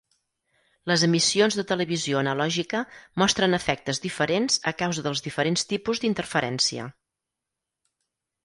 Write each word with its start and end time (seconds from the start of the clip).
Les 0.91 1.01
emissions 1.07 1.57
de 1.59 1.65
televisió 1.71 2.21
analògica 2.21 2.81
mostren 3.23 3.57
efectes 3.59 4.03
diferents 4.07 4.57
a 4.73 4.73
causa 4.81 5.05
dels 5.09 5.23
diferents 5.29 5.67
tipus 5.75 6.03
d'interferència. 6.07 6.89